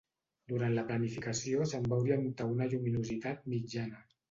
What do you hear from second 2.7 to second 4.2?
lluminositat mitjana.